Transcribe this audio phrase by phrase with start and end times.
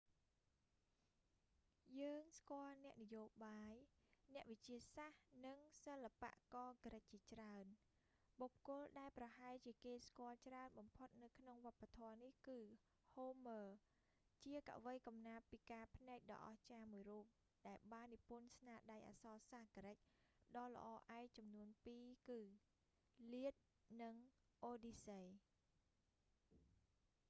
[1.97, 3.75] យើងស្គាល់អ្នកនយោបាយ
[4.35, 7.65] អ្នកវិទ្យាសាស្ត្រ និងសិល្បករក្រិកជាច្រើន
[8.39, 12.59] បុគ្គលដែលប្រហែលជាគេស្គាល់ច្រើនបំផុតនៅក្នុងវប្បធម៌នេះគឺ
[13.15, 13.67] homer ហូមឺរ
[14.45, 17.25] ជាកវីកំណាព្យពិការភ្នែកដ៏អស្ចារ្យមួយរូប
[17.67, 19.97] ដែលបាននិពន្ធស្នាដៃអក្សរសាស្ត្រក្រិក
[20.57, 22.39] ដ៏ល្អឯកចំនួនពីគឺ
[23.29, 23.55] iliad
[24.01, 24.15] និង
[24.71, 25.25] odyssey